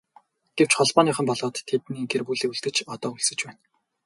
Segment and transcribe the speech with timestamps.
[0.57, 3.63] Гэвч Холбооныхон болоод тэдний гэр бүл үлдэж одоо өлсөж байна.